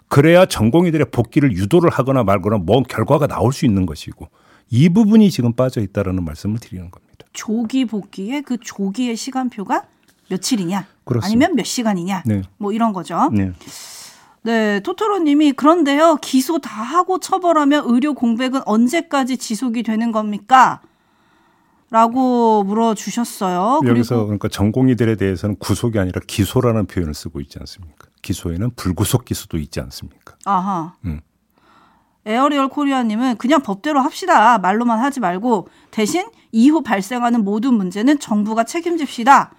그래야 0.08 0.46
전공의들의 0.46 1.10
복귀를 1.10 1.52
유도를 1.52 1.90
하거나 1.90 2.22
말거나 2.24 2.58
뭔 2.58 2.82
결과가 2.84 3.26
나올 3.26 3.52
수 3.52 3.66
있는 3.66 3.84
것이고 3.84 4.28
이 4.70 4.88
부분이 4.88 5.30
지금 5.30 5.52
빠져 5.52 5.80
있다라는 5.82 6.24
말씀을 6.24 6.58
드리는 6.58 6.90
겁니다. 6.90 7.26
조기 7.32 7.84
복귀의 7.84 8.42
그 8.42 8.56
조기의 8.58 9.16
시간표가 9.16 9.84
며칠이냐 10.30 10.86
그렇습니다. 11.04 11.26
아니면 11.26 11.56
몇 11.56 11.64
시간이냐 11.64 12.22
네. 12.26 12.42
뭐 12.58 12.72
이런 12.72 12.92
거죠. 12.92 13.30
네. 13.32 13.52
네, 14.42 14.80
토토로님이 14.80 15.52
그런데요 15.52 16.16
기소 16.16 16.58
다 16.58 16.82
하고 16.82 17.18
처벌하면 17.18 17.84
의료 17.86 18.12
공백은 18.12 18.60
언제까지 18.66 19.38
지속이 19.38 19.82
되는 19.82 20.12
겁니까? 20.12 20.80
라고 21.90 22.64
물어주셨어요. 22.64 23.80
여기서 23.86 24.24
그러니까 24.24 24.48
전공의들에 24.48 25.16
대해서는 25.16 25.56
구속이 25.60 25.98
아니라 25.98 26.20
기소라는 26.26 26.86
표현을 26.86 27.14
쓰고 27.14 27.40
있지 27.40 27.58
않습니까? 27.60 28.08
기소에는 28.20 28.72
불구속 28.74 29.24
기소도 29.24 29.58
있지 29.58 29.80
않습니까? 29.80 30.34
아하. 30.44 30.94
음. 31.04 31.20
에어리얼 32.26 32.68
코리아님은 32.68 33.36
그냥 33.36 33.62
법대로 33.62 34.00
합시다. 34.00 34.58
말로만 34.58 34.98
하지 34.98 35.20
말고 35.20 35.68
대신 35.90 36.26
이후 36.52 36.82
발생하는 36.82 37.44
모든 37.44 37.74
문제는 37.74 38.18
정부가 38.18 38.64
책임집시다. 38.64 39.52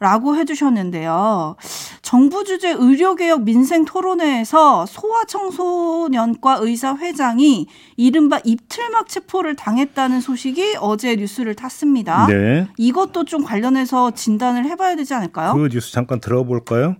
라고 0.00 0.34
해주셨는데요. 0.34 1.56
정부 2.00 2.42
주재 2.42 2.70
의료개혁 2.70 3.44
민생 3.44 3.84
토론회에서 3.84 4.86
소아청소년과 4.86 6.58
의사 6.62 6.96
회장이 6.96 7.66
이른바 7.98 8.40
입틀막 8.42 9.08
체포를 9.08 9.56
당했다는 9.56 10.22
소식이 10.22 10.76
어제 10.80 11.16
뉴스를 11.16 11.54
탔습니다. 11.54 12.26
네. 12.28 12.66
이것도 12.78 13.24
좀 13.24 13.44
관련해서 13.44 14.12
진단을 14.12 14.64
해봐야 14.64 14.96
되지 14.96 15.12
않을까요? 15.12 15.52
그 15.52 15.68
뉴스 15.70 15.92
잠깐 15.92 16.18
들어볼까요? 16.18 16.96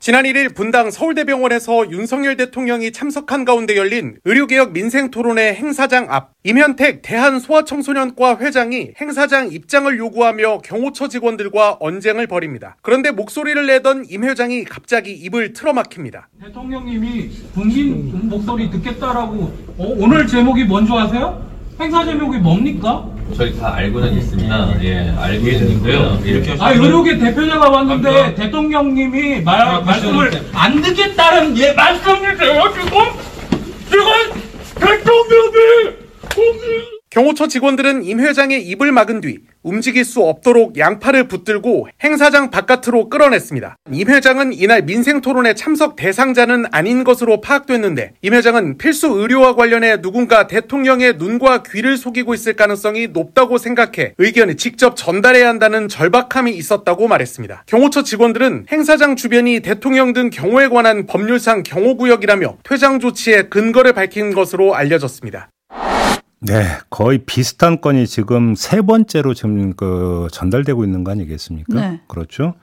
지난 0.00 0.24
1일 0.24 0.54
분당 0.54 0.90
서울대병원에서 0.90 1.90
윤석열 1.90 2.34
대통령이 2.38 2.90
참석한 2.90 3.44
가운데 3.44 3.76
열린 3.76 4.16
의료개혁 4.24 4.72
민생토론회 4.72 5.52
행사장 5.52 6.06
앞 6.08 6.32
임현택 6.42 7.02
대한소아청소년과 7.02 8.38
회장이 8.38 8.92
행사장 8.98 9.52
입장을 9.52 9.98
요구하며 9.98 10.60
경호처 10.64 11.08
직원들과 11.08 11.76
언쟁을 11.80 12.26
벌입니다. 12.28 12.78
그런데 12.80 13.10
목소리를 13.10 13.66
내던 13.66 14.06
임 14.08 14.24
회장이 14.24 14.64
갑자기 14.64 15.12
입을 15.12 15.52
틀어막힙니다. 15.52 16.30
대통령님이 16.44 17.28
국민 17.52 18.26
목소리 18.26 18.70
듣겠다라고 18.70 19.36
어, 19.76 19.96
오늘 19.98 20.26
제목이 20.26 20.64
뭔지 20.64 20.94
아세요? 20.94 21.46
행사 21.80 22.04
제목이 22.04 22.36
뭡니까? 22.38 23.06
저희 23.34 23.56
다 23.58 23.74
알고는 23.74 24.12
있습니다. 24.18 24.74
예, 24.82 25.14
알고는 25.18 25.70
있고요. 25.70 26.20
이렇게 26.24 26.54
아, 26.58 26.72
의료계 26.72 27.16
대표자가 27.18 27.70
왔는데 27.70 28.08
아, 28.10 28.34
대통령님이 28.34 29.40
말, 29.40 29.60
아, 29.62 29.80
말씀을 29.80 30.30
안 30.52 30.82
듣겠다는 30.82 31.56
예, 31.56 31.72
말씀이세요, 31.72 32.64
지금? 32.74 32.90
지금 33.88 34.04
대통령이 34.74 36.99
경호처 37.10 37.48
직원들은 37.48 38.04
임 38.04 38.20
회장의 38.20 38.62
입을 38.68 38.92
막은 38.92 39.20
뒤 39.20 39.40
움직일 39.64 40.04
수 40.04 40.22
없도록 40.22 40.78
양팔을 40.78 41.26
붙들고 41.26 41.88
행사장 42.04 42.52
바깥으로 42.52 43.08
끌어냈습니다. 43.08 43.76
임 43.90 44.08
회장은 44.08 44.52
이날 44.52 44.82
민생 44.82 45.20
토론에 45.20 45.54
참석 45.54 45.96
대상자는 45.96 46.66
아닌 46.70 47.02
것으로 47.02 47.40
파악됐는데 47.40 48.12
임 48.22 48.32
회장은 48.32 48.78
필수 48.78 49.08
의료와 49.08 49.56
관련해 49.56 50.00
누군가 50.02 50.46
대통령의 50.46 51.16
눈과 51.16 51.64
귀를 51.64 51.96
속이고 51.96 52.32
있을 52.32 52.52
가능성이 52.54 53.08
높다고 53.08 53.58
생각해 53.58 54.14
의견을 54.18 54.56
직접 54.56 54.94
전달해야 54.94 55.48
한다는 55.48 55.88
절박함이 55.88 56.52
있었다고 56.52 57.08
말했습니다. 57.08 57.64
경호처 57.66 58.04
직원들은 58.04 58.66
행사장 58.70 59.16
주변이 59.16 59.58
대통령 59.58 60.12
등 60.12 60.30
경호에 60.30 60.68
관한 60.68 61.06
법률상 61.06 61.64
경호구역이라며 61.64 62.58
퇴장 62.62 63.00
조치의 63.00 63.50
근거를 63.50 63.94
밝힌 63.94 64.32
것으로 64.32 64.76
알려졌습니다. 64.76 65.50
네, 66.40 66.64
거의 66.88 67.18
비슷한 67.18 67.80
건이 67.80 68.06
지금 68.06 68.54
세 68.54 68.80
번째로 68.80 69.34
지금 69.34 69.74
그 69.74 70.28
전달되고 70.32 70.84
있는 70.84 71.04
거 71.04 71.10
아니겠습니까? 71.12 71.74
네. 71.74 72.00
그렇죠. 72.08 72.54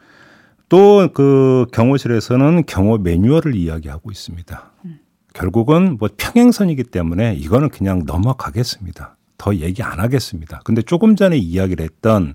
또 0.70 1.08
그 1.14 1.66
경호실에서는 1.72 2.66
경호 2.66 2.98
매뉴얼을 2.98 3.56
이야기하고 3.56 4.12
있습니다. 4.12 4.72
음. 4.86 5.00
결국은 5.34 5.98
뭐 6.00 6.10
평행선이기 6.18 6.86
때문에 6.86 7.36
이거는 7.36 7.70
그냥 7.70 8.04
넘어가겠습니다. 8.06 9.16
더 9.38 9.56
얘기 9.56 9.84
안 9.84 10.00
하겠습니다. 10.00 10.60
근데 10.66 10.82
조금 10.82 11.16
전에 11.16 11.38
이야기를 11.38 11.86
했던 11.86 12.34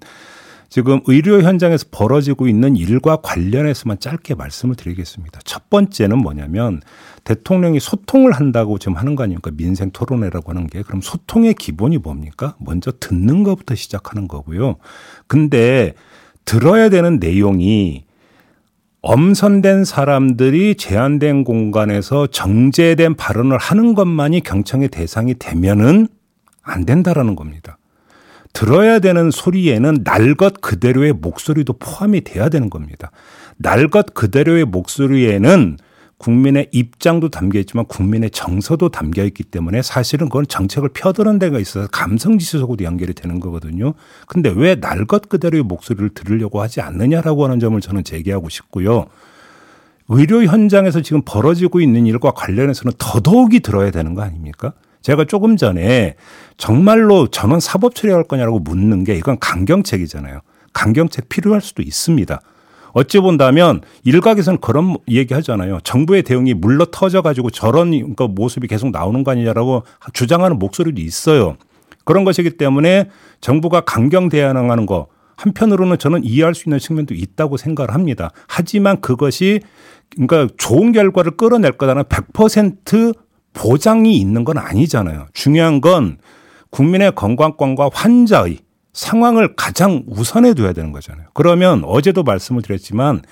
지금 0.73 1.03
의료 1.05 1.43
현장에서 1.43 1.85
벌어지고 1.91 2.49
있는 2.49 2.77
일과 2.77 3.17
관련해서만 3.17 3.99
짧게 4.01 4.35
말씀을 4.37 4.75
드리겠습니다. 4.75 5.41
첫 5.45 5.69
번째는 5.69 6.17
뭐냐면 6.17 6.81
대통령이 7.25 7.79
소통을 7.79 8.33
한다고 8.33 8.79
지금 8.79 8.97
하는 8.97 9.15
거 9.15 9.23
아닙니까? 9.23 9.51
민생 9.55 9.91
토론회라고 9.91 10.51
하는 10.51 10.67
게. 10.67 10.81
그럼 10.81 11.03
소통의 11.03 11.53
기본이 11.53 11.99
뭡니까? 11.99 12.57
먼저 12.59 12.91
듣는 12.91 13.43
것부터 13.43 13.75
시작하는 13.75 14.29
거고요. 14.29 14.77
근데 15.27 15.93
들어야 16.47 16.89
되는 16.89 17.19
내용이 17.19 18.05
엄선된 19.03 19.85
사람들이 19.85 20.77
제한된 20.77 21.45
공간에서 21.45 22.29
정제된 22.29 23.17
발언을 23.17 23.59
하는 23.59 23.93
것만이 23.93 24.41
경청의 24.41 24.89
대상이 24.89 25.35
되면은 25.39 26.09
안 26.63 26.87
된다라는 26.87 27.37
겁니다. 27.37 27.77
들어야 28.53 28.99
되는 28.99 29.31
소리에는 29.31 30.05
날 30.05 30.35
것 30.35 30.61
그대로의 30.61 31.12
목소리도 31.12 31.75
포함이 31.75 32.23
돼야 32.23 32.49
되는 32.49 32.71
겁니다. 32.71 33.11
날 33.57 33.88
것 33.88 34.15
그대로의 34.15 34.65
목소리에는 34.65 35.79
국민의 36.19 36.69
입장도 36.71 37.31
담겨 37.31 37.59
있지만 37.59 37.85
국민의 37.87 38.31
정서도 38.31 38.91
담겨 38.91 39.25
있기 39.25 39.43
때문에 39.43 39.83
사실은 39.83 40.29
그건 40.29 40.47
정책을 40.47 40.91
펴드는 40.91 41.41
데가 41.41 41.59
있어서 41.59 41.88
감성 41.91 42.38
지수적으로 42.38 42.85
연결이 42.85 43.12
되는 43.12 43.41
거거든요. 43.41 43.95
근데 44.29 44.53
왜 44.55 44.77
날 44.77 45.05
것 45.07 45.29
그대로의 45.29 45.65
목소리를 45.65 46.11
들으려고 46.11 46.62
하지 46.62 46.81
않느냐라고 46.81 47.45
하는 47.45 47.59
점을 47.59 47.81
저는 47.81 48.05
제기하고 48.05 48.49
싶고요. 48.51 49.07
의료 50.09 50.45
현장에서 50.45 51.01
지금 51.01 51.23
벌어지고 51.25 51.81
있는 51.81 52.07
일과 52.07 52.31
관련해서는 52.33 52.93
더더욱이 52.99 53.61
들어야 53.61 53.91
되는 53.91 54.15
거 54.15 54.23
아닙니까? 54.23 54.75
제가 55.03 55.25
조금 55.25 55.57
전에 55.57 56.15
정말로 56.57 57.27
전원 57.29 57.61
사법 57.61 57.95
처리할 57.95 58.25
거냐라고 58.25 58.61
묻는 58.61 59.05
게 59.05 59.17
이건 59.17 59.38
강경책이잖아요. 59.38 60.41
강경책 60.73 61.29
필요할 61.29 61.61
수도 61.61 61.83
있습니다. 61.83 62.41
어찌 62.93 63.21
본다면 63.21 63.81
일각에서는 64.05 64.61
그런 64.61 64.97
얘기 65.09 65.35
하잖아요. 65.35 65.81
정부의 65.83 66.23
대응이 66.23 66.55
물러 66.55 66.87
터져 66.91 67.23
가지고 67.23 67.51
저런 67.51 67.91
그러니까 67.91 68.29
모습이 68.29 68.67
계속 68.69 68.91
나오는 68.91 69.25
거 69.25 69.31
아니냐라고 69.31 69.85
주장하는 70.12 70.59
목소리도 70.59 71.01
있어요. 71.01 71.57
그런 72.05 72.25
것이기 72.25 72.57
때문에 72.57 73.09
정부가 73.41 73.83
강경 73.83 74.29
대응하는 74.29 74.87
거 74.87 75.07
한편으로는 75.37 75.99
저는 75.99 76.25
이해할 76.25 76.55
수 76.55 76.69
있는 76.69 76.79
측면도 76.79 77.15
있다고 77.15 77.57
생각을 77.57 77.95
합니다. 77.95 78.31
하지만 78.47 79.01
그것이 79.01 79.61
그러니까 80.11 80.49
좋은 80.59 80.93
결과를 80.93 81.33
끌어낼 81.37 81.73
거다는 81.73 82.05
100% 82.05 83.15
보장이 83.53 84.17
있는 84.17 84.45
건 84.45 84.59
아니잖아요. 84.59 85.27
중요한 85.33 85.81
건 85.81 86.19
국민의 86.71 87.15
건강권과 87.15 87.91
환자의 87.93 88.59
상황을 88.93 89.55
가장 89.57 90.05
우선해 90.07 90.55
둬야 90.55 90.73
되는 90.73 90.93
거잖아요. 90.93 91.27
그러면 91.35 91.83
어제도 91.85 92.23
말씀을 92.23 92.62
드렸지만 92.62 93.23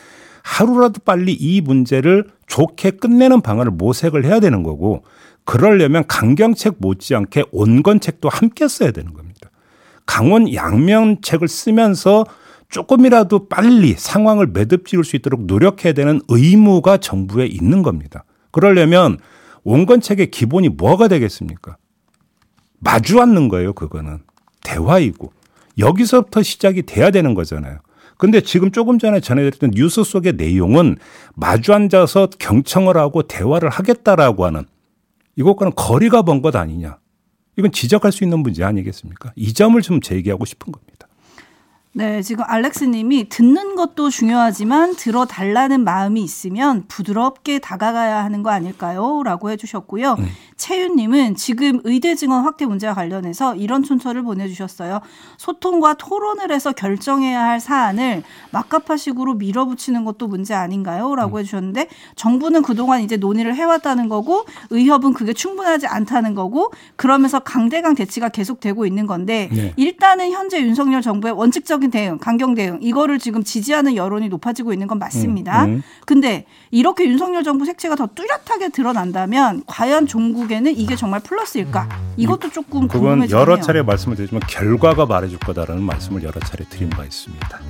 하루라도 0.42 1.00
빨리 1.04 1.32
이 1.32 1.60
문제를 1.60 2.26
좋게 2.46 2.92
끝내는 2.92 3.40
방안을 3.40 3.72
모색을 3.72 4.24
해야 4.24 4.40
되는 4.40 4.62
거고 4.62 5.04
그러려면 5.44 6.04
강경책 6.06 6.76
못지않게 6.78 7.44
온건책도 7.52 8.28
함께 8.28 8.68
써야 8.68 8.90
되는 8.90 9.12
겁니다. 9.14 9.50
강원 10.06 10.52
양면책을 10.52 11.48
쓰면서 11.48 12.24
조금이라도 12.68 13.48
빨리 13.48 13.94
상황을 13.94 14.46
매듭 14.46 14.86
지을 14.86 15.04
수 15.04 15.16
있도록 15.16 15.44
노력해야 15.46 15.92
되는 15.92 16.20
의무가 16.28 16.98
정부에 16.98 17.46
있는 17.46 17.82
겁니다. 17.82 18.24
그러려면 18.50 19.18
온건책의 19.64 20.30
기본이 20.30 20.68
뭐가 20.68 21.08
되겠습니까? 21.08 21.76
마주 22.78 23.20
앉는 23.20 23.48
거예요, 23.48 23.72
그거는. 23.72 24.20
대화이고. 24.62 25.32
여기서부터 25.78 26.42
시작이 26.42 26.82
돼야 26.82 27.10
되는 27.10 27.34
거잖아요. 27.34 27.78
근데 28.16 28.40
지금 28.42 28.70
조금 28.70 28.98
전에 28.98 29.20
전해드렸던 29.20 29.70
뉴스 29.70 30.04
속의 30.04 30.34
내용은 30.34 30.96
마주 31.34 31.72
앉아서 31.72 32.28
경청을 32.38 32.96
하고 32.96 33.22
대화를 33.22 33.70
하겠다라고 33.70 34.44
하는 34.44 34.64
이것과는 35.36 35.72
거리가 35.74 36.22
먼 36.22 36.42
것 36.42 36.54
아니냐. 36.54 36.98
이건 37.56 37.72
지적할 37.72 38.12
수 38.12 38.24
있는 38.24 38.40
문제 38.40 38.62
아니겠습니까? 38.64 39.32
이 39.36 39.52
점을 39.54 39.80
좀 39.80 40.00
제기하고 40.00 40.44
싶은 40.44 40.72
겁니다. 40.72 41.06
네, 41.92 42.22
지금 42.22 42.44
알렉스 42.46 42.84
님이 42.84 43.28
듣는 43.28 43.74
것도 43.74 44.10
중요하지만 44.10 44.94
들어달라는 44.94 45.82
마음이 45.82 46.22
있으면 46.22 46.84
부드럽게 46.86 47.58
다가가야 47.58 48.22
하는 48.22 48.44
거 48.44 48.50
아닐까요? 48.50 49.22
라고 49.24 49.50
해주셨고요. 49.50 50.12
음. 50.20 50.28
채윤 50.60 50.94
님은 50.94 51.34
지금 51.34 51.80
의대 51.82 52.14
증원 52.14 52.44
확대 52.44 52.66
문제와 52.66 52.94
관련해서 52.94 53.56
이런 53.56 53.82
촌철을 53.82 54.22
보내주셨어요. 54.22 55.00
소통과 55.36 55.94
토론을 55.94 56.52
해서 56.52 56.70
결정해야 56.70 57.42
할 57.42 57.58
사안을 57.58 58.22
막가파식으로 58.52 59.34
밀어붙이는 59.34 60.04
것도 60.04 60.28
문제 60.28 60.54
아닌가요? 60.54 61.16
라고 61.16 61.38
음. 61.38 61.40
해주셨는데 61.40 61.88
정부는 62.14 62.62
그동안 62.62 63.00
이제 63.00 63.16
논의를 63.16 63.56
해왔다는 63.56 64.08
거고 64.08 64.44
의협은 64.70 65.12
그게 65.12 65.32
충분하지 65.32 65.88
않다는 65.88 66.36
거고 66.36 66.70
그러면서 66.94 67.40
강대강 67.40 67.96
대치가 67.96 68.28
계속되고 68.28 68.86
있는 68.86 69.06
건데 69.06 69.48
네. 69.52 69.72
일단은 69.76 70.30
현재 70.30 70.60
윤석열 70.60 71.02
정부의 71.02 71.34
원칙적 71.34 71.80
적극적인 71.80 71.90
대응, 71.90 72.18
강경 72.18 72.54
대응 72.54 72.78
이거를 72.82 73.18
지금 73.18 73.42
지지하는 73.42 73.96
여론이 73.96 74.28
높아지고 74.28 74.72
있는 74.72 74.86
건 74.86 74.98
맞습니다. 74.98 75.64
음, 75.64 75.70
음. 75.70 75.82
근데 76.04 76.44
이렇게 76.70 77.06
윤석열 77.06 77.42
정부 77.42 77.64
색채가 77.64 77.96
더 77.96 78.08
뚜렷하게 78.08 78.68
드러난다면 78.68 79.62
과연 79.66 80.06
종국 80.06 80.49
에는 80.50 80.76
이게 80.76 80.96
정말 80.96 81.20
플러스일까? 81.20 81.88
이것도 82.16 82.50
조금 82.50 82.88
그건 82.88 83.30
여러 83.30 83.60
차례 83.60 83.82
말씀을 83.82 84.16
드리지만 84.16 84.40
결과가 84.48 85.06
말해줄 85.06 85.38
거다라는 85.38 85.82
말씀을 85.82 86.22
여러 86.22 86.40
차례 86.40 86.64
드린 86.64 86.90
바 86.90 87.04
있습니다. 87.04 87.60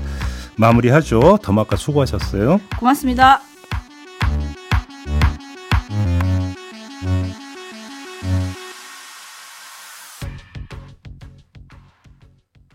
마무리하죠. 0.56 1.38
더마카 1.42 1.76
수고하셨어요. 1.76 2.60
고맙습니다. 2.78 3.40